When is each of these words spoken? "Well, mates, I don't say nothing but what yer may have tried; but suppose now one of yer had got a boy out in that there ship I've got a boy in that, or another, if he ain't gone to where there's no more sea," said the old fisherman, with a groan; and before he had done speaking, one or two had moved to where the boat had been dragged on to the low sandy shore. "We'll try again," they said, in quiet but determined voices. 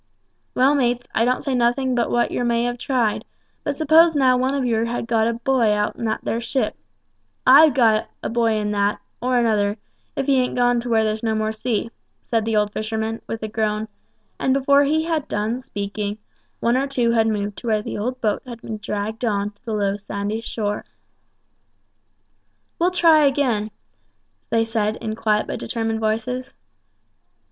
"Well, 0.55 0.73
mates, 0.73 1.05
I 1.13 1.25
don't 1.25 1.43
say 1.43 1.53
nothing 1.53 1.93
but 1.93 2.09
what 2.09 2.31
yer 2.31 2.43
may 2.43 2.63
have 2.63 2.79
tried; 2.79 3.23
but 3.63 3.75
suppose 3.75 4.15
now 4.15 4.35
one 4.35 4.55
of 4.55 4.65
yer 4.65 4.85
had 4.85 5.05
got 5.05 5.27
a 5.27 5.33
boy 5.33 5.69
out 5.69 5.95
in 5.95 6.05
that 6.05 6.21
there 6.23 6.41
ship 6.41 6.75
I've 7.45 7.75
got 7.75 8.09
a 8.23 8.27
boy 8.31 8.53
in 8.55 8.71
that, 8.71 8.99
or 9.21 9.37
another, 9.37 9.77
if 10.15 10.25
he 10.25 10.37
ain't 10.37 10.55
gone 10.55 10.79
to 10.79 10.89
where 10.89 11.03
there's 11.03 11.21
no 11.21 11.35
more 11.35 11.51
sea," 11.51 11.91
said 12.23 12.45
the 12.45 12.55
old 12.55 12.73
fisherman, 12.73 13.21
with 13.27 13.43
a 13.43 13.47
groan; 13.47 13.87
and 14.39 14.55
before 14.55 14.85
he 14.85 15.03
had 15.03 15.27
done 15.27 15.61
speaking, 15.61 16.17
one 16.61 16.75
or 16.77 16.87
two 16.87 17.11
had 17.11 17.27
moved 17.27 17.59
to 17.59 17.67
where 17.67 17.83
the 17.83 18.15
boat 18.19 18.41
had 18.47 18.59
been 18.63 18.77
dragged 18.79 19.23
on 19.23 19.51
to 19.51 19.65
the 19.65 19.73
low 19.75 19.97
sandy 19.97 20.41
shore. 20.41 20.83
"We'll 22.79 22.89
try 22.89 23.27
again," 23.27 23.69
they 24.49 24.65
said, 24.65 24.95
in 24.95 25.13
quiet 25.15 25.45
but 25.45 25.59
determined 25.59 25.99
voices. 25.99 26.55